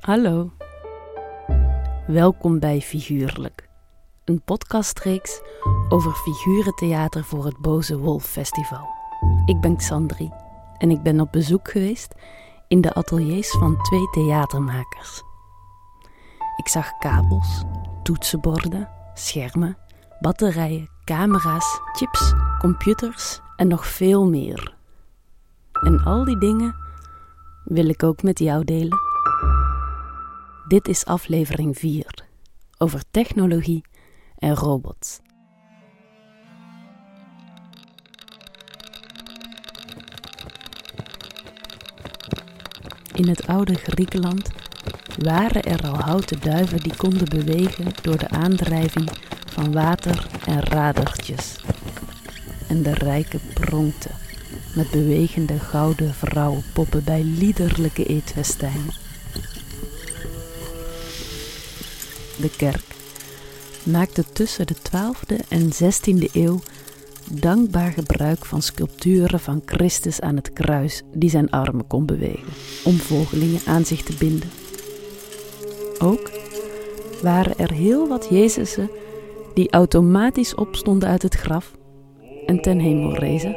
[0.00, 0.50] Hallo.
[2.06, 3.68] Welkom bij Figuurlijk,
[4.24, 5.40] een podcastreeks
[5.88, 8.88] over figurentheater voor het Boze Wolf Festival.
[9.44, 10.30] Ik ben Xandri
[10.78, 12.14] en ik ben op bezoek geweest
[12.68, 15.22] in de ateliers van twee theatermakers.
[16.56, 17.62] Ik zag kabels,
[18.02, 19.78] toetsenborden, schermen,
[20.20, 24.76] batterijen, camera's, chips, computers en nog veel meer.
[25.72, 26.74] En al die dingen
[27.64, 29.09] wil ik ook met jou delen.
[30.70, 32.06] Dit is aflevering 4
[32.78, 33.84] over technologie
[34.38, 35.20] en robots.
[43.14, 44.50] In het oude Griekenland
[45.18, 49.10] waren er al houten duiven die konden bewegen door de aandrijving
[49.46, 51.56] van water en radertjes.
[52.68, 54.14] En de rijken pronkten
[54.74, 59.09] met bewegende gouden vrouwenpoppen bij liederlijke eetfestijnen.
[62.40, 62.84] De kerk
[63.82, 66.60] maakte tussen de 12e en 16e eeuw
[67.30, 72.52] dankbaar gebruik van sculpturen van Christus aan het kruis die zijn armen kon bewegen
[72.84, 74.50] om volgelingen aan zich te binden.
[75.98, 76.30] Ook
[77.22, 78.90] waren er heel wat Jezusen
[79.54, 81.72] die automatisch opstonden uit het graf
[82.46, 83.56] en ten hemel rezen.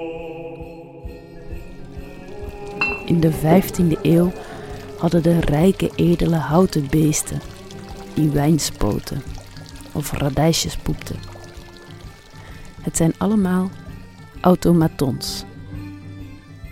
[3.06, 4.32] In de 15e eeuw
[4.98, 7.42] hadden de rijke edele houten beesten
[8.16, 9.22] die wijn spoten
[9.92, 11.16] of radijsjes poepten.
[12.82, 13.70] Het zijn allemaal
[14.42, 15.46] automatons.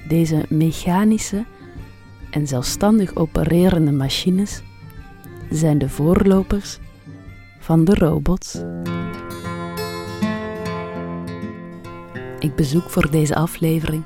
[0.08, 1.46] Deze mechanische
[2.32, 4.62] en zelfstandig opererende machines
[5.50, 6.80] zijn de voorlopers
[7.60, 8.62] van de robots.
[12.40, 14.04] Ik bezoek voor deze aflevering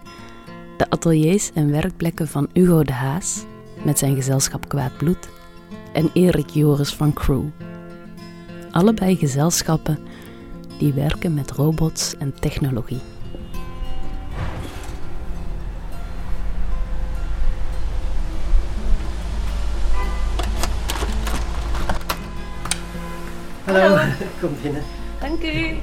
[0.77, 3.45] de ateliers en werkplekken van Hugo de Haas
[3.83, 5.29] met zijn gezelschap Kwaad Bloed
[5.95, 7.43] en Erik Joris van Crew.
[8.71, 9.99] Allebei gezelschappen
[10.79, 12.99] die werken met robots en technologie.
[23.63, 23.97] Hallo,
[24.39, 24.83] kom binnen.
[25.19, 25.77] Dank u.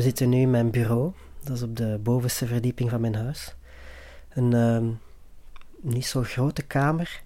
[0.00, 1.12] we zitten nu in mijn bureau.
[1.44, 3.54] Dat is op de bovenste verdieping van mijn huis.
[4.28, 4.86] Een ehm,
[5.80, 7.22] niet zo grote kamer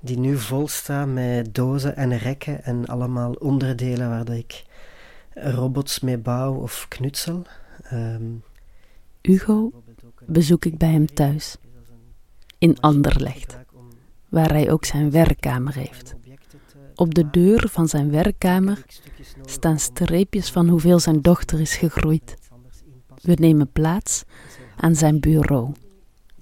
[0.00, 4.64] die nu vol staat met dozen en rekken en allemaal onderdelen waar dat ik
[5.34, 7.42] robots mee bouw of knutsel.
[7.82, 8.30] Ehm,
[9.20, 9.82] Hugo
[10.26, 11.56] bezoek ik bij hem thuis,
[12.58, 13.58] in Anderlecht,
[14.28, 16.14] waar hij ook zijn werkkamer heeft.
[16.94, 18.84] Op de deur van zijn werkkamer
[19.44, 22.36] staan streepjes van hoeveel zijn dochter is gegroeid.
[23.22, 24.24] We nemen plaats
[24.76, 25.72] aan zijn bureau.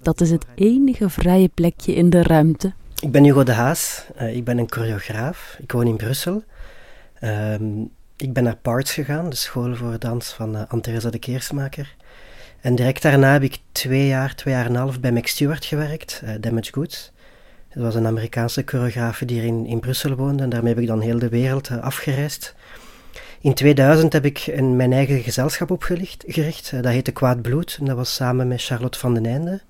[0.01, 2.73] Dat is het enige vrije plekje in de ruimte.
[2.99, 4.05] Ik ben Hugo de Haas.
[4.15, 5.57] Eh, ik ben een choreograaf.
[5.59, 6.43] Ik woon in Brussel.
[7.19, 7.81] Ehm,
[8.15, 11.95] ik ben naar Parts gegaan, de school voor dans van uh, de Keersmaker.
[12.61, 15.65] En direct daarna heb ik twee jaar, twee jaar en een half bij Max Stewart
[15.65, 17.11] gewerkt, uh, Damage Goods.
[17.73, 21.01] Dat was een Amerikaanse choreograaf die in, in Brussel woonde en daarmee heb ik dan
[21.01, 22.55] heel de wereld afgereisd.
[23.41, 26.23] In 2000 heb ik een, mijn eigen gezelschap opgericht.
[26.27, 26.71] Gericht.
[26.71, 29.61] dat heette Kwaad Bloed en dat was samen met Charlotte van den Einde.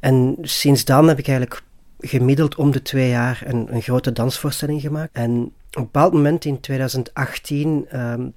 [0.00, 1.62] En sinds dan heb ik eigenlijk
[2.00, 5.10] gemiddeld om de twee jaar een, een grote dansvoorstelling gemaakt.
[5.12, 8.32] En op een bepaald moment in 2018 um,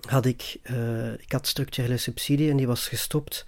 [0.00, 3.46] had ik, uh, ik had structurele subsidie en die was gestopt.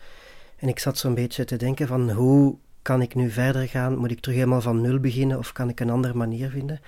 [0.59, 3.97] En ik zat zo'n beetje te denken van hoe kan ik nu verder gaan?
[3.97, 6.81] Moet ik terug helemaal van nul beginnen of kan ik een andere manier vinden?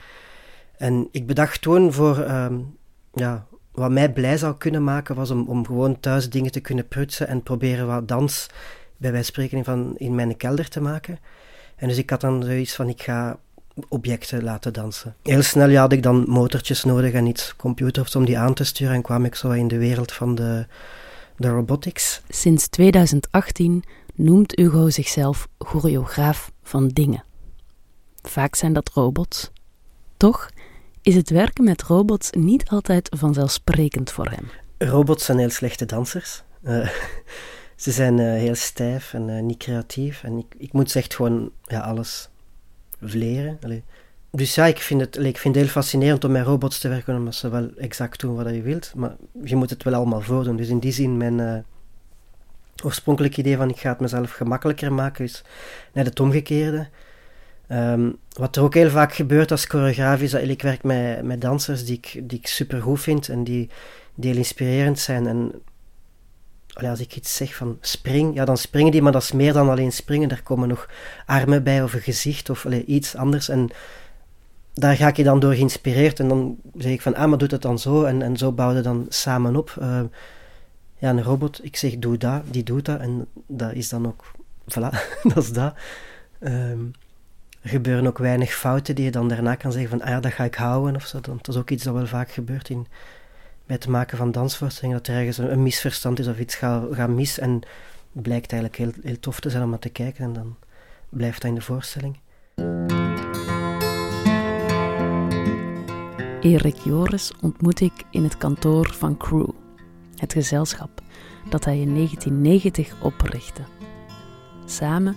[0.76, 2.76] En ik bedacht toen voor, um,
[3.12, 6.88] ja, wat mij blij zou kunnen maken was om, om gewoon thuis dingen te kunnen
[6.88, 8.46] prutsen en proberen wat dans,
[8.96, 11.18] bij wijze van spreken, in mijn kelder te maken.
[11.76, 13.38] En dus ik had dan zoiets van, ik ga
[13.88, 15.14] objecten laten dansen.
[15.22, 18.94] Heel snel had ik dan motortjes nodig en iets computers om die aan te sturen
[18.94, 20.66] en kwam ik zo in de wereld van de,
[21.36, 22.22] de robotics.
[22.28, 23.84] Sinds 2018
[24.16, 27.24] noemt Hugo zichzelf choreograaf van dingen.
[28.22, 29.50] Vaak zijn dat robots.
[30.16, 30.50] Toch
[31.02, 34.50] is het werken met robots niet altijd vanzelfsprekend voor hem.
[34.78, 36.42] Robots zijn heel slechte dansers.
[36.62, 36.88] Uh,
[37.76, 40.22] ze zijn uh, heel stijf en uh, niet creatief.
[40.22, 42.28] En ik, ik moet echt gewoon ja, alles
[42.98, 43.58] leren.
[44.30, 47.16] Dus ja, ik vind, het, ik vind het heel fascinerend om met robots te werken,
[47.16, 48.92] omdat ze wel exact doen wat je wilt.
[48.94, 50.56] Maar je moet het wel allemaal voordoen.
[50.56, 51.64] Dus in die zin, mijn,
[52.84, 55.42] oorspronkelijk idee van ik ga het mezelf gemakkelijker maken, is
[55.92, 56.88] net het omgekeerde.
[57.68, 61.40] Ehm, wat er ook heel vaak gebeurt als choreograaf is dat ik werk met, met
[61.40, 63.70] dansers die ik, die ik super goed vind en die,
[64.14, 65.26] die heel inspirerend zijn.
[65.26, 65.52] En
[66.74, 69.68] als ik iets zeg van spring, ja dan springen die, maar dat is meer dan
[69.68, 70.28] alleen springen.
[70.28, 70.88] Daar komen nog
[71.26, 73.48] armen bij of een gezicht of allee, iets anders.
[73.48, 73.70] En
[74.74, 77.50] daar ga ik je dan door geïnspireerd en dan zeg ik van, ah, maar doet
[77.50, 79.76] het dan zo en, en zo bouwen we dan samen op.
[79.80, 80.00] Uh,
[80.98, 84.24] ja, een robot, ik zeg doe dat, die doet dat en dat is dan ook,
[84.70, 84.90] voilà,
[85.34, 85.74] dat is dat.
[86.38, 86.80] Ehm,
[87.60, 90.32] er gebeuren ook weinig fouten die je dan daarna kan zeggen van, ah ja, dat
[90.32, 91.20] ga ik houden of zo.
[91.20, 92.86] Dat is ook iets dat wel vaak gebeurt in,
[93.66, 97.08] bij het maken van dansvoorstellingen, dat er ergens een, misverstand is of iets gaat, gaat
[97.08, 97.60] mis en
[98.12, 100.56] blijkt eigenlijk heel, heel tof te zijn om naar te kijken en dan
[101.08, 102.18] blijft dat in de voorstelling.
[106.40, 109.48] Erik Joris ontmoet ik in het kantoor van Crew,
[110.16, 111.00] het gezelschap
[111.48, 113.62] dat hij in 1990 oprichtte.
[114.64, 115.16] Samen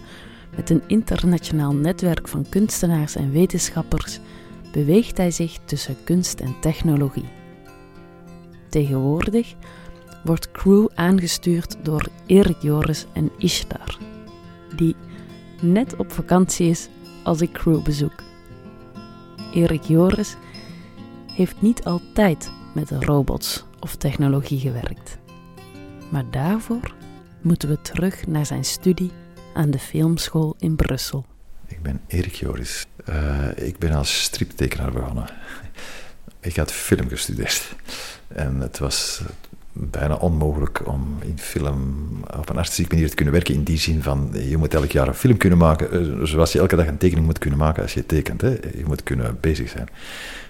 [0.56, 4.20] met een internationaal netwerk van kunstenaars en wetenschappers
[4.72, 7.30] beweegt hij zich tussen kunst en technologie.
[8.70, 9.56] Tegenwoordig
[10.24, 13.98] wordt Crew aangestuurd door Erik Joris en Ishtar,
[14.76, 14.96] die
[15.62, 16.90] net op vakantie is
[17.24, 18.24] als ik Crew bezoek.
[19.54, 20.36] Erik Joris
[21.34, 25.18] heeft niet altijd met robots of technologie gewerkt.
[26.10, 26.94] Maar daarvoor
[27.42, 29.12] moeten we terug naar zijn studie
[29.54, 31.26] aan de filmschool in Brussel.
[31.68, 32.86] Ik ben Erik Joris.
[33.10, 35.30] Uh, ik ben als striptekenaar begonnen.
[36.40, 37.76] Ik had film gestudeerd.
[38.28, 39.22] En het was
[39.74, 42.08] bijna onmogelijk om in film
[42.38, 43.54] op een artistieke manier te kunnen werken.
[43.54, 46.60] In die zin van, je moet elk jaar een film kunnen maken, eh, zoals je
[46.60, 48.42] elke dag een tekening moet kunnen maken als je tekent.
[48.42, 48.50] Hè.
[48.50, 49.88] Je moet kunnen bezig zijn.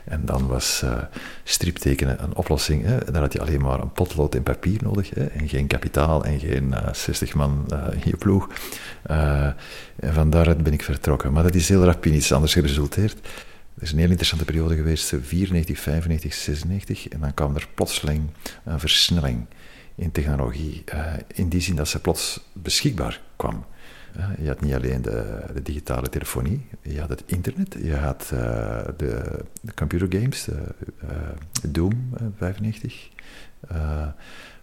[0.03, 0.97] En dan was uh,
[1.43, 2.85] striptekenen een oplossing.
[2.85, 2.97] Hè.
[3.11, 5.09] Dan had je alleen maar een potlood en papier nodig.
[5.09, 5.25] Hè.
[5.25, 8.49] En geen kapitaal en geen uh, eh, 60 man in je ploeg.
[9.03, 11.33] en van daaruit ben ik vertrokken.
[11.33, 13.17] Maar dat is heel rap in iets anders geresulteerd.
[13.79, 17.07] Het is een heel interessante periode geweest, 94, 95, 96.
[17.07, 18.29] En dan kwam er plotseling
[18.63, 19.45] een versnelling
[19.95, 20.83] in technologie.
[20.93, 23.65] Uh, in die zin dat ze plots beschikbaar kwam.
[24.17, 28.29] Uh, je had niet alleen de, de, digitale telefonie, je had het internet, je had
[28.33, 28.39] uh,
[28.97, 33.09] de, de computergames, de, Doom 95.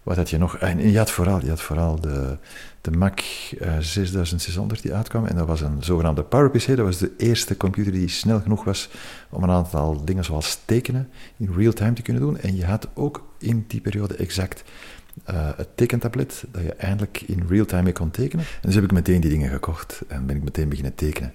[0.07, 0.57] Wat had je nog?
[0.57, 2.37] En je had vooral, je had vooral de,
[2.81, 3.19] de Mac
[3.79, 5.25] 6600 die uitkwam.
[5.25, 6.67] En dat was een zogenaamde PowerPC.
[6.67, 8.89] Dat was de eerste computer die snel genoeg was
[9.29, 12.37] om een aantal dingen zoals tekenen in real time te kunnen doen.
[12.37, 14.63] En je had ook in die periode exact
[15.29, 18.45] uh, het tekentablet dat je eindelijk in real time mee kon tekenen.
[18.45, 21.33] En dus heb ik meteen die dingen gekocht en ben ik meteen beginnen tekenen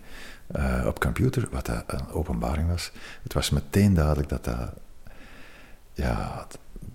[0.56, 2.92] uh, op computer, wat een openbaring was.
[3.22, 4.72] Het was meteen duidelijk dat dat
[5.94, 6.46] ja,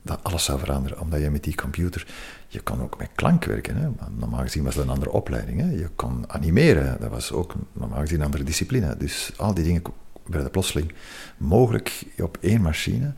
[0.08, 1.00] dat alles zou veranderen.
[1.00, 2.08] Omdat je met die computer,
[2.48, 3.76] je kon ook met klank werken.
[3.76, 3.88] Hè.
[4.16, 5.62] Normaal gezien was dat een andere opleiding.
[5.62, 5.70] Hè.
[5.72, 8.98] Je kon animeren, dat was ook normaal gezien een andere discipline.
[8.98, 9.82] Dus al die dingen
[10.26, 10.94] werden plotseling
[11.38, 13.14] mogelijk op één machine.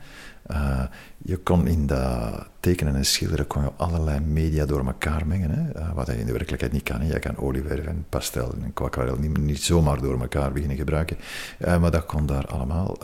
[0.52, 0.84] Uh,
[1.18, 5.52] je kon in dat tekenen en schilderen kon je allerlei media door elkaar mengen.
[5.52, 5.80] Hè?
[5.80, 7.02] Uh, wat je in de werkelijkheid niet kan.
[7.02, 7.14] Hè?
[7.14, 11.18] Je kan olieverf en pastel en aquarel niet, niet zomaar door elkaar beginnen gebruiken.
[11.60, 12.98] Uh, maar dat kon daar allemaal.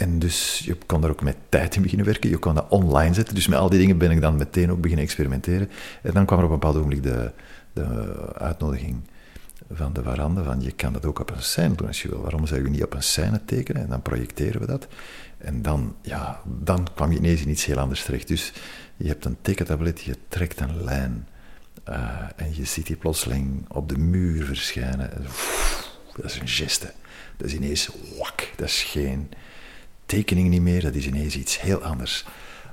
[0.00, 2.30] En dus je kon daar ook met tijd in beginnen werken.
[2.30, 3.34] Je kon dat online zetten.
[3.34, 5.70] Dus met al die dingen ben ik dan meteen ook beginnen experimenteren.
[6.02, 7.32] En dan kwam er op een bepaald moment de,
[7.72, 7.84] de
[8.34, 8.96] uitnodiging
[9.70, 12.20] van de veranda van je kan dat ook op een scène doen als je wil.
[12.20, 13.82] Waarom zou je niet op een scène tekenen?
[13.82, 14.86] En dan projecteren we dat.
[15.38, 18.28] En dan, ja, dan kwam je ineens in iets heel anders terecht.
[18.28, 18.52] Dus
[18.96, 21.28] je hebt een tekentablet, je trekt een lijn.
[21.88, 21.96] Uh,
[22.36, 25.10] en je ziet die plotseling op de muur verschijnen.
[26.16, 26.92] dat is een geste.
[27.36, 28.52] Dat is ineens wak.
[28.56, 29.28] Dat is geen
[30.10, 32.24] tekening niet meer, dat is ineens iets heel anders.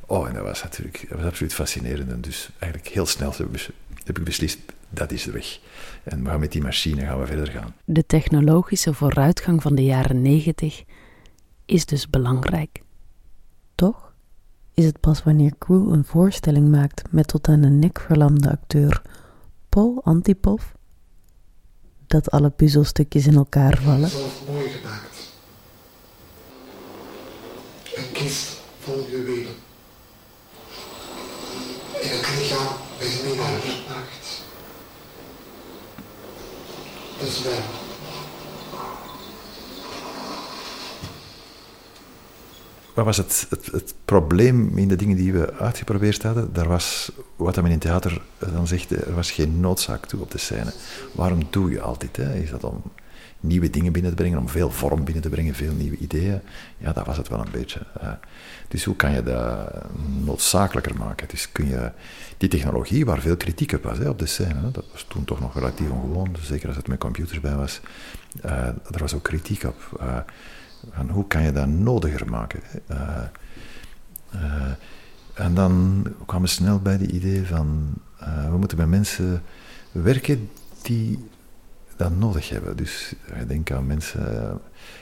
[0.05, 2.11] Oh, en dat was natuurlijk dat was absoluut fascinerend.
[2.11, 3.33] En dus eigenlijk heel snel
[4.03, 5.59] heb ik beslist, dat is de weg.
[6.03, 7.73] En we gaan met die machine gaan we verder gaan.
[7.85, 10.83] De technologische vooruitgang van de jaren negentig
[11.65, 12.81] is dus belangrijk.
[13.75, 14.13] Toch
[14.73, 19.01] is het pas wanneer Crew een voorstelling maakt met tot aan de nek verlamde acteur
[19.69, 20.63] Paul Antipov
[22.07, 24.09] dat alle puzzelstukjes in elkaar vallen.
[24.47, 25.06] mooi gemaakt
[27.97, 29.55] een kist vol juwelen.
[32.01, 34.43] In het lichaam bij de nacht.
[37.19, 37.85] Dus wel.
[42.93, 46.53] Wat was het, het, het, probleem in de dingen die we uitgeprobeerd hadden?
[46.53, 50.37] Daar was, wat men in theater dan zegt, er was geen noodzaak toe op de
[50.37, 50.73] scène.
[51.11, 52.15] Waarom doe je altijd?
[52.15, 52.33] Hè?
[52.33, 52.81] Is dat om
[53.39, 56.39] nieuwe dingen binnen te brengen, om veel vorm binnen te brengen, veel nieuwe ideeën.
[56.77, 57.79] Ja, dat was het wel een beetje.
[58.01, 58.11] Uh,
[58.67, 59.85] dus hoe kan je dat
[60.23, 61.27] noodzakelijker maken?
[61.27, 61.91] Dus kun je
[62.37, 65.25] die technologie, waar veel kritiek op was hè, op de scène, hè, dat was toen
[65.25, 67.81] toch nog relatief ongewoon, zeker als het met computers bij was,
[68.45, 69.99] uh, er was ook kritiek op.
[70.91, 72.61] Van hoe kan je dat nodiger maken?
[75.33, 77.93] en dan kwamen we snel bij de idee van,
[78.49, 79.41] we moeten bij mensen
[79.91, 80.49] werken
[80.81, 81.19] die
[81.97, 82.77] dat nodig hebben.
[82.77, 84.21] Dus ik denk aan mensen.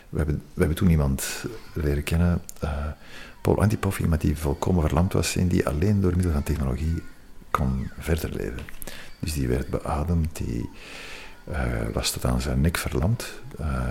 [0.09, 2.85] We hebben, we hebben toen iemand leren kennen, uh,
[3.41, 7.03] Paul Antipov, iemand die volkomen verlamd was en die alleen door middel van technologie
[7.51, 8.59] kon verder leven.
[9.19, 10.69] Dus die werd beademd, die
[11.49, 11.57] uh,
[11.93, 13.25] was tot aan zijn nek verlamd,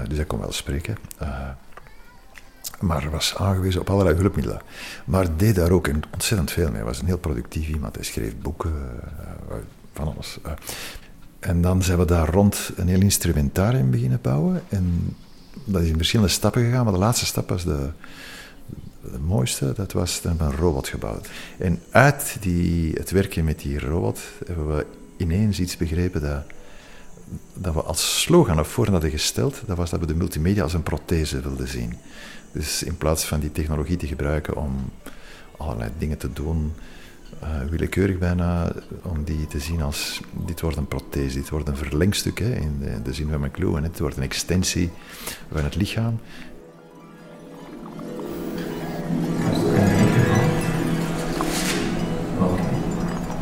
[0.08, 0.96] dus hij kon wel spreken.
[2.80, 4.60] maar was aangewezen op allerlei hulpmiddelen.
[5.04, 6.82] Maar deed daar ook ontzettend veel mee.
[6.82, 7.94] Was een heel productief iemand.
[7.94, 9.00] Hij schreef boeken,
[9.92, 10.38] van alles.
[11.44, 14.62] En dan zijn we daar rond een heel instrumentarium beginnen bouwen.
[14.68, 15.16] En
[15.64, 17.88] dat is in verschillende stappen gegaan, maar de laatste stap was de,
[19.26, 19.72] mooiste.
[19.74, 21.28] Dat was, dan een robot gebouwd.
[21.58, 24.86] En uit die, het werken met die robot hebben we
[25.16, 26.42] ineens iets begrepen dat,
[27.54, 29.62] dat we als slogan op voorhand hadden gesteld.
[29.66, 31.94] Dat was dat we de multimedia als een prothese wilden zien.
[32.52, 34.90] Dus in plaats van die technologie te gebruiken om
[35.56, 36.72] allerlei dingen te doen
[37.42, 41.76] uh, willekeurig bijna om die te zien als dit wordt een prothese, dit wordt een
[41.76, 43.82] verlengstuk hè, in de, de zin van McLuhan.
[43.82, 44.90] Het wordt een extensie
[45.52, 46.20] van het lichaam.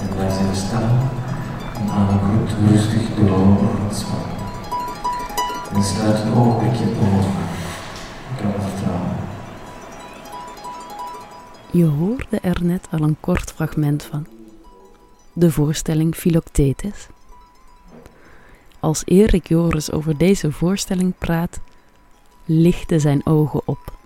[0.01, 1.11] En wij zijn staan
[1.75, 4.31] en adem goed rustig door ontspannen.
[5.75, 7.51] En sluit een ogenblikje ogen.
[11.73, 14.26] Je hoorde er net al een kort fragment van.
[15.33, 17.07] De voorstelling Philoctetes.
[18.81, 21.61] Als Erik Joris over deze voorstelling praat,
[22.45, 23.99] lichten zijn ogen op.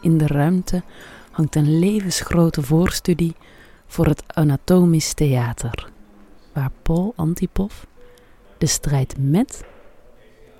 [0.00, 0.82] In de ruimte
[1.30, 3.34] hangt een levensgrote voorstudie
[3.86, 5.90] voor het Anatomisch Theater,
[6.52, 7.72] waar Paul Antipov
[8.58, 9.64] de strijd met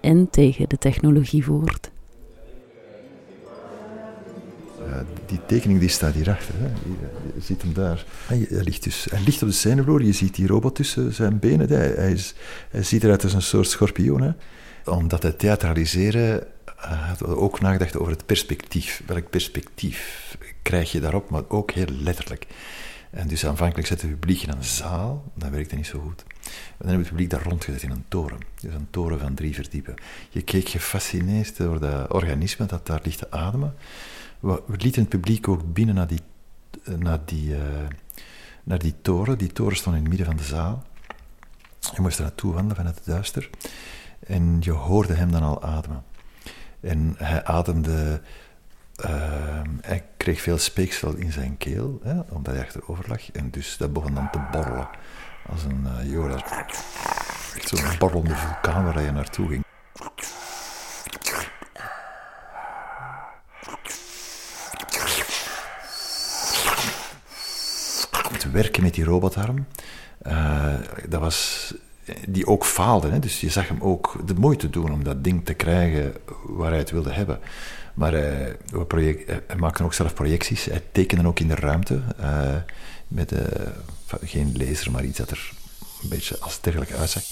[0.01, 1.91] en tegen de technologie voert.
[5.27, 6.55] Die tekening die staat hierachter.
[6.59, 6.67] Hè.
[7.35, 8.05] Je, ziet hem daar.
[8.27, 10.03] Hij, ligt dus, hij ligt op de scenevloer.
[10.03, 11.69] Je ziet die robot tussen zijn benen.
[11.69, 12.35] Hij, hij, is,
[12.71, 14.23] hij ziet eruit als een soort schorpioen.
[14.23, 14.31] Hè.
[14.91, 16.47] Omdat het theatraliseren
[16.79, 19.03] uh, had ook nagedacht over het perspectief.
[19.07, 22.47] Welk perspectief krijg je daarop, maar ook heel letterlijk.
[23.11, 26.25] En dus aanvankelijk zette het publiek in een zaal, dat werkte niet zo goed.
[26.27, 26.43] En
[26.79, 28.39] dan hebben het publiek daar rondgezet in een toren.
[28.61, 29.95] Dus een toren van drie verdiepen.
[30.31, 33.75] Je keek gefascineerd door dat organisme dat daar ligt te ademen
[34.41, 36.21] we, lieten het publiek ook binnen naar die,
[36.99, 37.59] naar, die, uh,
[38.65, 39.39] naar die toren.
[39.39, 40.85] Die toren stond in het midden van de zaal.
[41.95, 43.51] Je moest er naartoe wandelen vanuit het duister.
[44.27, 46.05] En je hoorde hem dan al ademen.
[46.81, 48.21] En hij ademde...
[49.05, 53.31] Uh, hij kreeg veel speeksel in zijn keel, hè, omdat hij achterover lag.
[53.33, 54.89] En dus dat begon dan te borrelen.
[55.49, 56.39] Als een uh,
[57.65, 59.66] zo'n borrelende vulkaan waar hij naartoe ging.
[68.51, 69.67] Werken met die robotarm,
[70.27, 70.75] uh,
[71.09, 71.75] dat was,
[72.29, 73.09] die ook faalde.
[73.09, 73.19] Hè?
[73.19, 76.79] Dus je zag hem ook de moeite doen om dat ding te krijgen waar hij
[76.79, 77.41] het wilde hebben.
[77.95, 78.13] Maar
[78.87, 80.65] project, uh, hij maakte ook zelf projecties.
[80.65, 82.03] Hij tekende ook in de ruimte.
[83.09, 83.33] met
[84.23, 85.53] geen laser, maar iets dat er
[86.03, 87.23] een beetje als dergelijk uitzag.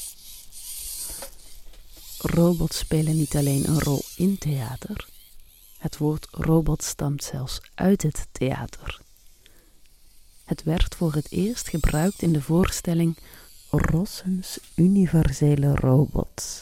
[2.18, 5.06] Robots spelen niet alleen een rol in theater.
[5.78, 9.03] Het woord robot stamt zelfs uit het theater.
[10.44, 13.16] Het werd voor het eerst gebruikt in de voorstelling
[13.70, 16.60] Rossens Universele Robots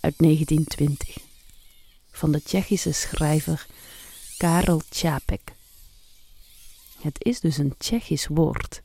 [0.00, 1.16] uit 1920
[2.10, 3.66] van de Tsjechische schrijver
[4.36, 5.52] Karel Čapek.
[7.00, 8.82] Het is dus een Tsjechisch woord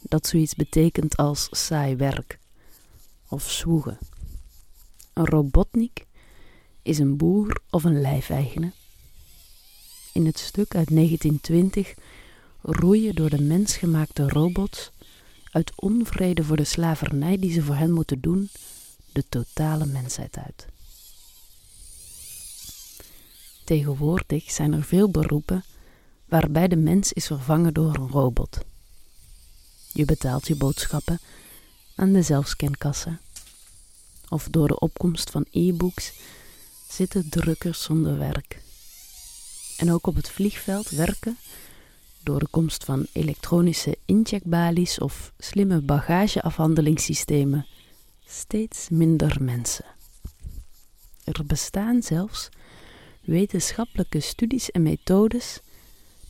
[0.00, 2.38] dat zoiets betekent als saai werk
[3.28, 3.98] of zwoegen.
[5.12, 6.06] Een robotnik
[6.82, 8.72] is een boer of een lijfeigene.
[10.12, 11.94] In het stuk uit 1920
[12.64, 14.90] roeien door de mensgemaakte robots
[15.50, 18.50] uit onvrede voor de slavernij die ze voor hen moeten doen,
[19.12, 20.66] de totale mensheid uit.
[23.64, 25.64] Tegenwoordig zijn er veel beroepen
[26.24, 28.58] waarbij de mens is vervangen door een robot.
[29.92, 31.20] Je betaalt je boodschappen
[31.94, 33.18] aan de zelfscankassa.
[34.28, 36.12] Of door de opkomst van e-books
[36.88, 38.62] zitten drukkers zonder werk.
[39.76, 41.38] En ook op het vliegveld werken
[42.24, 47.66] door de komst van elektronische incheckbalies of slimme bagageafhandelingssystemen
[48.26, 49.84] steeds minder mensen.
[51.24, 52.48] Er bestaan zelfs
[53.20, 55.60] wetenschappelijke studies en methodes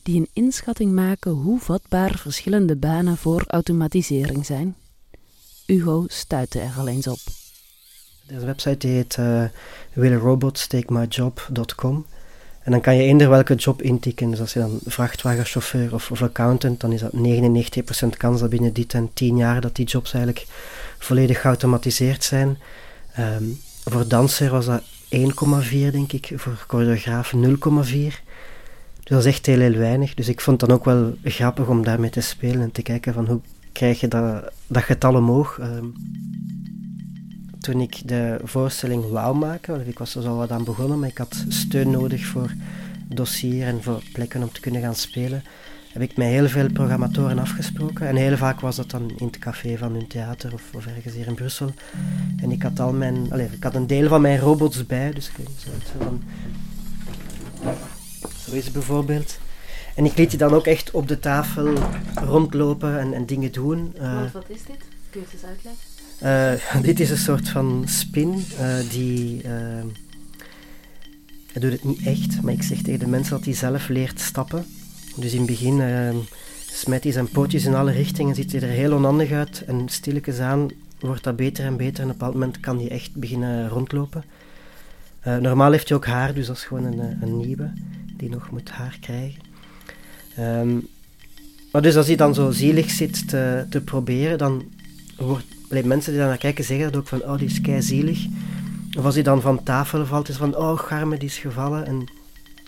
[0.03, 4.75] die een inschatting maken hoe vatbaar verschillende banen voor automatisering zijn.
[5.65, 7.19] Hugo stuitte er al eens op.
[8.27, 9.45] Deze website heet uh,
[9.93, 12.05] willrobotstakemyjob.com
[12.65, 14.29] en dan kan je eender welke job intikken.
[14.29, 17.11] Dus als je dan vrachtwagenchauffeur of, accountant, dan is dat
[18.05, 20.45] 99% kans dat binnen die 10 jaar dat die jobs eigenlijk
[20.97, 22.57] volledig geautomatiseerd zijn.
[23.19, 27.39] Um, voor danser was dat 1,4 denk ik, voor choreograaf 0,4.
[27.39, 28.13] Dus
[29.03, 30.13] dat is echt heel, heel weinig.
[30.13, 33.13] Dus ik vond het dan ook wel grappig om daarmee te spelen en te kijken
[33.13, 33.39] van hoe
[33.71, 35.57] krijg je dat, dat getal omhoog.
[35.61, 35.93] Um,
[37.65, 41.17] toen ik de voorstelling wou maken, ik was er al wat aan begonnen, maar ik
[41.17, 42.51] had steun nodig voor
[43.07, 45.43] dossier en voor plekken om te kunnen gaan spelen,
[45.91, 48.07] heb ik met heel veel programmatoren afgesproken.
[48.07, 51.13] En heel vaak was dat dan in het café van hun theater of, of ergens
[51.13, 51.73] hier in Brussel.
[52.37, 55.27] En ik had al mijn, allez, ik had een deel van mijn robots bij, dus
[55.27, 56.23] ik zo van,
[58.45, 59.39] zo is het bijvoorbeeld.
[59.95, 61.73] En ik liet die dan ook echt op de tafel
[62.15, 63.93] rondlopen en, en dingen doen.
[64.01, 64.83] Uh, wat is dit?
[65.09, 65.94] Kun je het eens uitleggen?
[66.23, 69.43] Uh, dit is een soort van spin uh, die.
[69.43, 69.51] Uh,
[71.51, 74.19] hij doet het niet echt, maar ik zeg tegen de mensen dat hij zelf leert
[74.19, 74.65] stappen.
[75.15, 75.81] Dus in het begin
[76.71, 79.63] smijt hij zijn pootjes in alle richtingen, ziet hij er heel onhandig uit.
[79.67, 80.67] En stilletjes aan
[80.99, 82.03] wordt dat beter en beter.
[82.03, 84.23] En op een bepaald moment kan hij echt beginnen rondlopen.
[85.23, 87.71] normaal heeft hij ook haar, dus dat is gewoon een, een nieuwe
[88.17, 89.41] die nog moet haar krijgen.
[90.39, 90.87] Um,
[91.75, 94.63] maar dus als hij dan zo zielig zit te, te proberen, dan
[95.17, 95.45] wordt
[95.83, 98.25] mensen die daar naar kijken zeggen dat ook van, oh, die is kei zielig.
[98.97, 101.85] Of als hij dan van tafel valt, is van, oh, Garme, die is gevallen.
[101.85, 102.05] En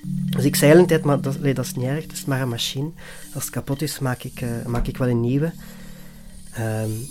[0.04, 2.42] dus ik zei de hele tijd, maar dat, dat is niet erg, het is maar
[2.42, 2.90] een machine.
[3.34, 5.52] Als het kapot is, maak ik, uh, maak ik wel een nieuwe.
[6.60, 7.08] Um,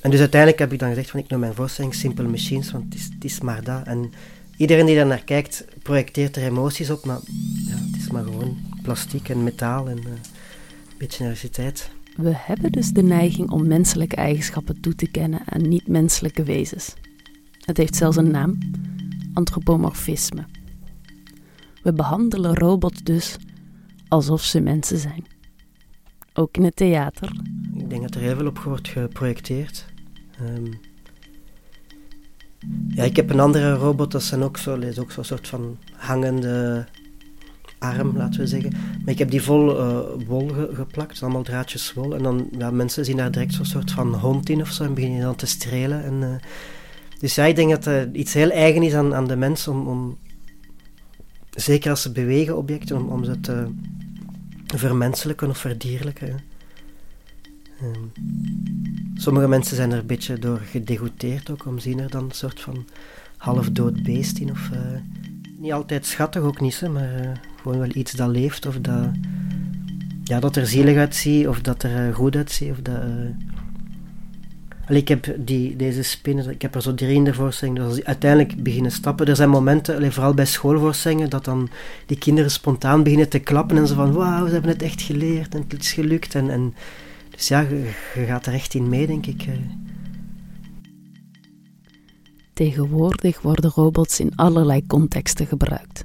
[0.00, 2.94] en dus uiteindelijk heb ik dan gezegd van, ik noem mijn voorstelling Simple Machines, want
[2.94, 3.86] het is, maar dat.
[3.86, 4.12] En
[4.56, 7.18] iedereen die daar naar kijkt, projecteert er emoties op, maar
[7.66, 11.90] ja, het is maar gewoon plastiek en metaal en uh, een beetje elektriciteit.
[12.16, 16.94] We hebben dus de neiging om menselijke eigenschappen toe te kennen aan niet-menselijke wezens.
[17.60, 18.58] Het heeft zelfs een naam:
[19.34, 20.44] antropomorfisme.
[21.82, 23.36] We behandelen robots dus
[24.08, 25.26] alsof ze mensen zijn.
[26.34, 27.32] Ook in het theater.
[27.76, 29.86] Ik denk dat er heel veel op wordt geprojecteerd.
[30.40, 30.80] Um,
[32.88, 35.78] ja, ik heb een andere robot, dat zijn ook zo, is ook zo'n soort van
[35.92, 36.86] hangende
[37.82, 38.72] arm, laten we zeggen.
[38.72, 42.14] Maar ik heb die vol uh, wol ge geplakt, allemaal draadjes wol.
[42.14, 44.94] En dan, ja, mensen zien daar direct zo'n soort van hond in of zo en
[44.94, 46.04] beginnen dan te strelen.
[46.04, 46.34] En, uh,
[47.18, 49.86] dus ja, ik denk dat er iets heel eigen is aan, aan de mens om,
[49.86, 50.18] om,
[51.50, 53.66] zeker als ze bewegen objecten, om, om ze te
[54.66, 56.40] vermenselijken of verdierlijken.
[57.82, 58.12] Um,
[59.14, 62.60] sommige mensen zijn er een beetje door gedegoteerd ook, om zien er dan een soort
[62.60, 62.86] van
[63.36, 64.50] half dood beest in.
[64.50, 64.78] Of, uh,
[65.58, 69.08] niet altijd schattig ook niet, maar gewoon wel iets dat leeft of dat,
[70.24, 72.70] ja, dat er zielig uitziet of dat er uh, goed uitziet.
[72.70, 74.96] Of dat, uh...
[74.96, 77.94] Ik heb die, deze spinnen, ik heb er zo drie in de voorstelling, dus als
[77.94, 81.68] die uiteindelijk beginnen stappen, er zijn momenten, allee, vooral bij schoolvoorstellingen, dat dan
[82.06, 85.54] die kinderen spontaan beginnen te klappen en zo van wauw, ze hebben het echt geleerd
[85.54, 86.34] en het is gelukt.
[86.34, 86.74] En, en,
[87.30, 89.42] dus ja, je, je gaat er echt in mee, denk ik.
[89.42, 89.54] Eh.
[92.52, 96.04] Tegenwoordig worden robots in allerlei contexten gebruikt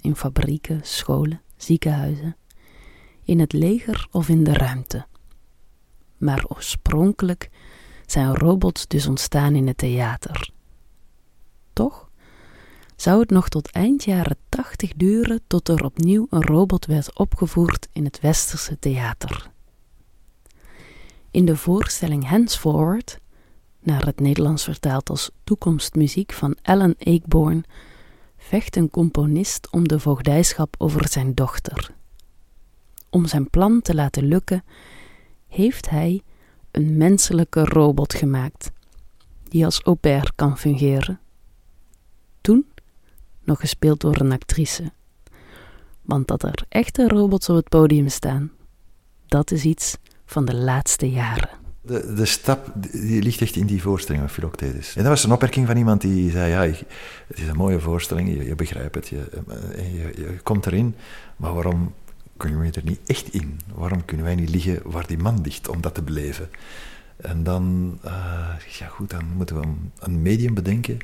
[0.00, 2.36] in fabrieken, scholen, ziekenhuizen,
[3.24, 5.06] in het leger of in de ruimte.
[6.16, 7.50] Maar oorspronkelijk
[8.06, 10.50] zijn robots dus ontstaan in het theater.
[11.72, 12.10] Toch
[12.96, 17.88] zou het nog tot eind jaren tachtig duren tot er opnieuw een robot werd opgevoerd
[17.92, 19.50] in het westerse theater.
[21.30, 23.18] In de voorstelling Henceforward,
[23.80, 27.64] naar het Nederlands vertaald als Toekomstmuziek van Alan Ayckbourn,
[28.50, 31.90] vecht een componist om de voogdijschap over zijn dochter.
[33.10, 34.64] Om zijn plan te laten lukken,
[35.48, 36.22] heeft hij
[36.70, 38.70] een menselijke robot gemaakt,
[39.48, 41.20] die als au pair kan fungeren.
[42.40, 42.66] Toen
[43.40, 44.92] nog gespeeld door een actrice.
[46.02, 48.52] Want dat er echte robots op het podium staan,
[49.26, 51.59] dat is iets van de laatste jaren.
[51.82, 54.96] De, de stap die ligt echt in die voorstelling van Philoctetes.
[54.96, 56.60] En dat was een opmerking van iemand die zei, ja,
[57.26, 59.28] het is een mooie voorstelling, je, je begrijpt het, je,
[59.76, 60.94] eh, je, je, komt erin,
[61.36, 61.94] maar waarom
[62.36, 63.60] kunnen we er niet echt in?
[63.74, 66.48] Waarom kunnen wij niet liggen waar die man ligt om dat te beleven?
[67.16, 68.12] En dan, uh,
[68.78, 69.66] ja goed, dan moeten we
[69.98, 70.98] een, medium bedenken,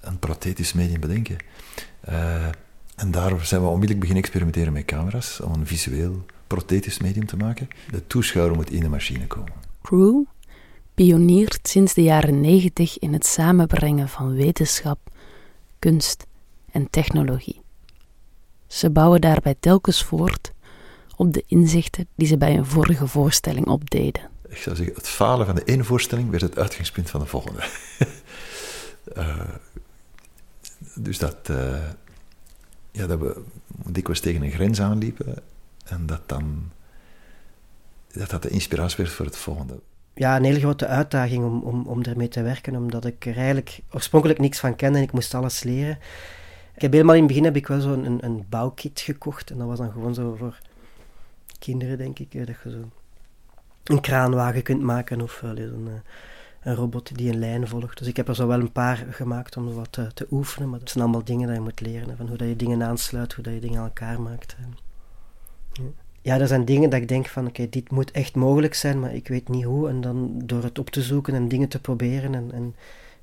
[0.00, 1.36] een prothetisch medium bedenken.
[2.08, 2.46] Uh,
[2.96, 7.36] en daar zijn we onmiddellijk beginnen experimenteren met camera's, om een visueel prothetisch medium te
[7.36, 7.68] maken.
[7.90, 9.69] De toeschouwer moet in de machine komen.
[9.82, 10.24] Crew,
[10.94, 14.98] pioniert sinds de jaren 90 in het samenbrengen van wetenschap,
[15.78, 16.26] kunst
[16.70, 17.60] en technologie.
[18.66, 20.52] Ze bouwen daarbij telkens voort
[21.16, 24.30] op de inzichten die ze bij een vorige voorstelling opdeden.
[24.48, 27.64] Ik zou zeggen, het falen van de ene voorstelling werd het uitgangspunt van de volgende.
[29.16, 29.40] uh,
[31.06, 31.88] dus dat, uh,
[32.90, 35.36] ja, dat we dikwijls tegen een grens aanliepen
[35.84, 36.70] en dat dan
[38.12, 39.80] dat, dat de inspiratie werd voor het volgende.
[40.14, 43.80] Ja, een hele grote uitdaging om, om, om ermee te werken, omdat ik er eigenlijk
[43.90, 45.98] oorspronkelijk niks van kende en ik moest alles leren.
[46.74, 49.58] Ik heb helemaal in het begin heb ik wel zo'n een, een bouwkit gekocht en
[49.58, 50.58] dat was dan gewoon zo voor
[51.58, 52.88] kinderen, denk ik, dat je zo
[53.84, 55.88] een kraanwagen kunt maken of een,
[56.62, 57.98] een robot die een lijn volgt.
[57.98, 60.80] Dus ik heb er zo wel een paar gemaakt om wat te, te oefenen, maar
[60.80, 63.44] het zijn allemaal dingen dat je moet leren, van hoe dat je dingen aansluit, hoe
[63.44, 64.56] dat je dingen aan elkaar maakt.
[66.22, 69.14] Ja, er zijn dingen dat ik denk van, oké, dit moet echt mogelijk zijn, maar
[69.14, 69.88] ik weet niet hoe.
[69.88, 72.74] En dan door het op te zoeken en dingen te proberen en, en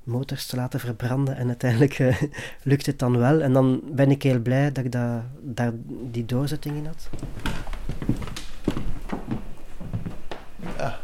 [0.02, 1.36] motors te laten verbranden.
[1.36, 2.22] En uiteindelijk uh,
[2.62, 3.40] lukt het dan wel.
[3.40, 5.72] En dan ben ik heel blij dat ik da, daar
[6.10, 7.08] die doorzetting in had.
[10.76, 10.98] Ja.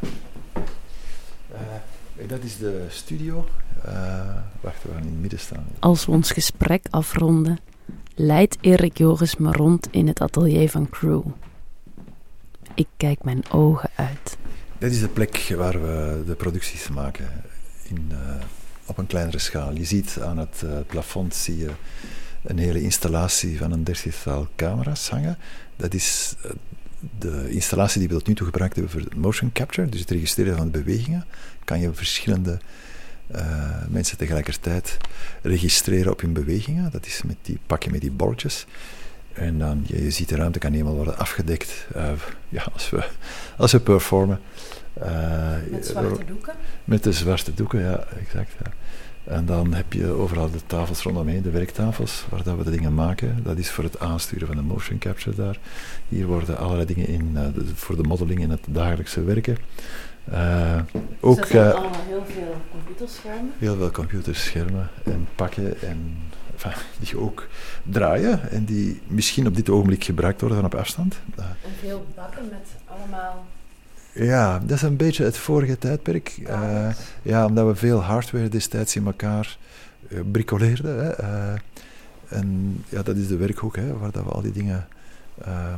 [1.52, 3.46] Uh, dat is de studio.
[3.86, 5.66] Uh, wacht, we gaan in het midden staan.
[5.78, 7.58] Als we ons gesprek afronden,
[8.14, 11.22] leidt Erik Joris me rond in het atelier van Crew.
[12.74, 14.36] Ik kijk mijn ogen uit.
[14.78, 17.28] Dit is de plek waar we de producties maken
[17.82, 18.18] in, uh,
[18.84, 19.72] op een kleinere schaal.
[19.72, 21.70] Je ziet aan het uh, plafond zie je
[22.42, 25.38] een hele installatie van een dertigtal camera's hangen.
[25.76, 26.50] Dat is uh,
[27.18, 30.56] de installatie die we tot nu toe gebruikt hebben voor motion capture, dus het registreren
[30.56, 31.24] van bewegingen.
[31.64, 32.58] Kan je verschillende
[33.88, 34.96] mensen tegelijkertijd
[35.42, 36.90] registreren op hun bewegingen.
[36.90, 38.66] Dat is met die, pak je met die bolletjes.
[39.34, 42.10] En dan, je, je ziet de ruimte kan helemaal worden afgedekt uh,
[42.48, 43.04] ja, als, we,
[43.56, 44.40] als we performen.
[45.02, 45.06] Uh,
[45.70, 46.54] met zwarte doeken?
[46.84, 48.52] Met de zwarte doeken, ja, exact.
[48.64, 48.72] Ja.
[49.24, 52.94] En dan heb je overal de tafels rondomheen, de werktafels, waar dat we de dingen
[52.94, 53.42] maken.
[53.42, 55.58] Dat is voor het aansturen van de motion capture daar.
[56.08, 59.56] Hier worden allerlei dingen in, uh, de, voor de modeling in het dagelijkse werken.
[60.32, 60.78] Uh,
[61.20, 63.52] ook, dus er zijn allemaal heel veel computerschermen?
[63.58, 66.16] Heel veel computerschermen en pakken en
[66.98, 67.46] die ook
[67.82, 71.16] draaien en die misschien op dit ogenblik gebruikt worden van op afstand.
[71.36, 73.46] En veel bakken met allemaal.
[74.12, 76.36] Ja, dat is een beetje het vorige tijdperk.
[76.38, 76.88] Uh,
[77.22, 79.56] ja, omdat we veel hardware destijds in elkaar
[80.08, 81.04] uh, bricoleerden.
[81.04, 81.20] Hè.
[81.20, 81.58] Uh,
[82.28, 84.86] en ja, dat is de werkhoek hè, waar dat we al die dingen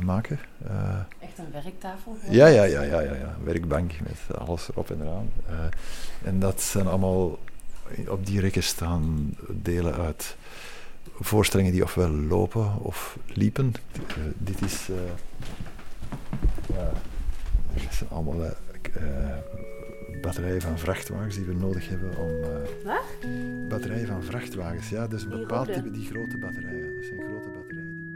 [0.05, 0.39] maken.
[1.19, 2.17] Echt een werktafel?
[2.29, 3.35] Ja, ja, ja, ja, ja, ja.
[3.43, 5.29] werkbank met alles erop en eraan.
[6.23, 7.37] en dat zijn allemaal
[8.07, 10.35] op die rekken staan delen uit
[11.19, 13.73] voorstellingen die ofwel lopen of liepen.
[13.95, 14.89] Uh, dit is.
[14.89, 14.95] Uh,
[16.75, 16.91] ja,
[17.91, 18.51] zijn allemaal uh,
[20.21, 22.31] batterijen van vrachtwagens die we nodig hebben om.
[22.83, 23.29] Wat?
[23.69, 26.95] Batterijen van vrachtwagens, ja, dus een bepaald type, die grote batterijen.
[26.95, 28.15] Dat zijn grote batterijen.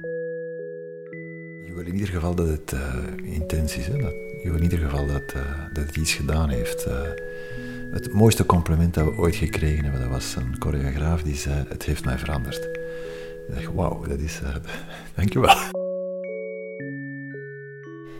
[1.65, 2.75] Je wil in ieder geval dat het
[3.23, 3.97] intens is, hè?
[3.97, 5.33] Dat, je wil in ieder geval dat,
[5.73, 6.87] dat het iets gedaan heeft.
[7.91, 11.83] Het mooiste compliment dat we ooit gekregen hebben, dat was een choreograaf die zei: Het
[11.83, 12.63] heeft mij veranderd.
[13.47, 14.39] Ik dacht, wauw, dat is...
[14.43, 14.55] Uh,
[15.15, 15.55] dankjewel.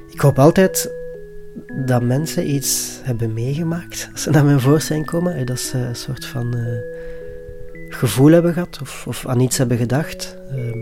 [0.09, 0.91] Ik hoop altijd
[1.85, 5.45] dat mensen iets hebben meegemaakt als ze naar mijn voorstelling komen.
[5.45, 6.79] Dat ze een soort van uh,
[7.89, 10.37] gevoel hebben gehad of, of, aan iets hebben gedacht.
[10.55, 10.75] Uh,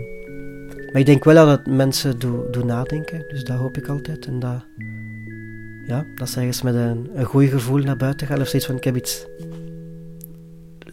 [0.92, 3.24] maar ik denk wel dat mensen doen do nadenken.
[3.28, 4.26] Dus dat hoop ik altijd.
[4.26, 4.64] En dat,
[5.90, 8.40] ja, dat ze ergens met een, een goed gevoel naar buiten gaan.
[8.40, 9.26] Of zoiets van, ik heb iets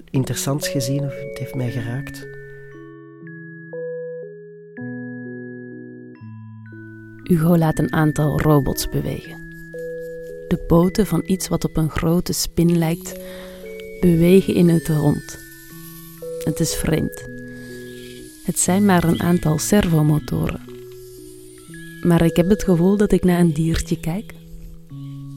[0.09, 2.27] interessants gezien of het heeft mij geraakt.
[7.23, 9.45] Hugo laat een aantal robots bewegen.
[10.47, 13.19] De poten van iets wat op een grote spin lijkt,
[13.99, 15.39] bewegen in het rond.
[16.43, 17.25] Het is vreemd.
[18.43, 20.61] Het zijn maar een aantal servomotoren.
[22.01, 24.33] Maar ik heb het gevoel dat ik naar een diertje kijk,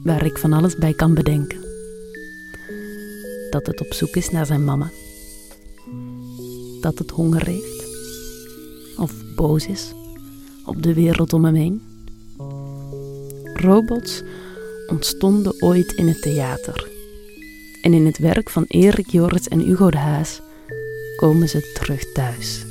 [0.03, 1.59] waar ik van alles bij kan bedenken.
[3.49, 4.89] Dat het op zoek is naar zijn mama.
[6.81, 7.85] Dat het honger heeft.
[8.97, 9.93] Of boos is
[10.65, 11.81] op de wereld om hem heen.
[13.53, 14.23] Robots
[14.87, 16.89] ontstonden ooit in het theater.
[17.81, 20.41] En in het werk van Erik Joris en Hugo de Haas
[21.15, 22.70] komen ze terug thuis.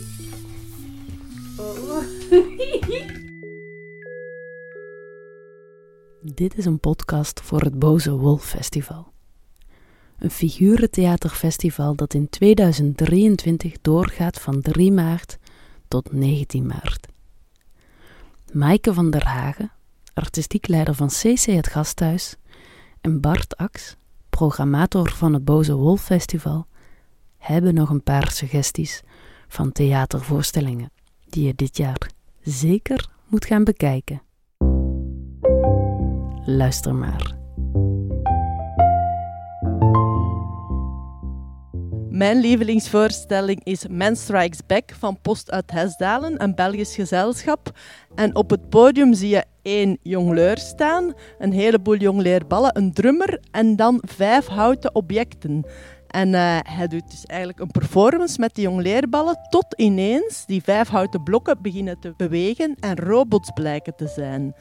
[6.35, 9.13] Dit is een podcast voor het Boze Wolf Festival.
[10.19, 15.39] Een figurentheaterfestival dat in 2023 doorgaat van 3 maart
[15.89, 17.09] tot 19 maart.
[18.53, 19.73] Maaike van der Hagen,
[20.15, 22.37] artistiek leider van CC Het Gasthuis,
[23.01, 23.97] en Bart Ax,
[24.29, 26.67] programmator van het Boze Wolf Festival,
[27.39, 29.03] hebben nog een paar suggesties
[29.49, 30.93] van theatervoorstellingen
[31.29, 34.23] die je dit jaar zeker moet gaan bekijken.
[36.45, 37.39] Luister maar.
[42.11, 47.71] Mijn lievelingsvoorstelling is Man Strikes Back van Post uit Hesdalen, een Belgisch gezelschap.
[48.15, 53.77] En op het podium zie je één jongleur staan, een heleboel jongleerballen, een drummer en
[53.77, 55.65] dan vijf houten objecten.
[56.07, 60.89] En uh, hij doet dus eigenlijk een performance met die jongleerballen tot ineens die vijf
[60.89, 64.55] houten blokken beginnen te bewegen en robots blijken te zijn.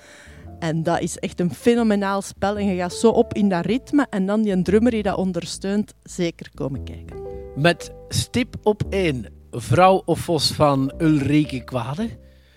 [0.60, 4.08] En dat is echt een fenomenaal spel en je gaat zo op in dat ritme
[4.10, 7.18] en dan die drummer die dat ondersteunt, zeker komen kijken.
[7.56, 12.10] Met stip op één, Vrouw of Vos van Ulrike Kwade.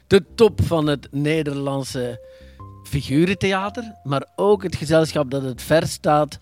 [0.07, 2.21] De top van het Nederlandse
[2.83, 6.39] figurentheater, maar ook het gezelschap dat het ver staat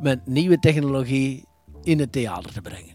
[0.00, 1.44] met nieuwe technologie
[1.82, 2.94] in het theater te brengen.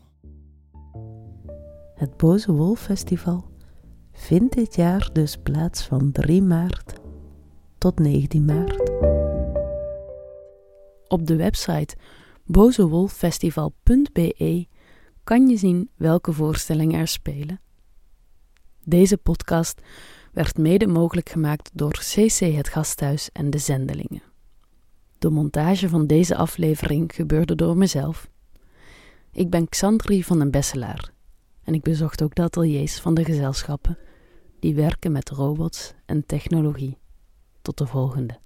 [1.95, 3.45] Het Boze Wolf Festival
[4.11, 6.98] vindt dit jaar dus plaats van 3 maart
[7.79, 8.89] tot 19 maart.
[11.07, 11.95] Op de website
[12.45, 14.67] bozewolffestival.be
[15.23, 17.59] kan je zien welke voorstellingen er spelen.
[18.83, 19.81] Deze podcast
[20.31, 24.23] werd mede mogelijk gemaakt door CC Het Gasthuis en de Zendelingen.
[25.17, 28.29] De montage van deze aflevering gebeurde door mezelf.
[29.31, 31.11] Ik ben Xandri van den Besselaar
[31.63, 33.97] en ik bezocht ook de ateliers van de gezelschappen
[34.59, 36.97] die werken met robots en technologie.
[37.69, 38.39] Tot de volgende.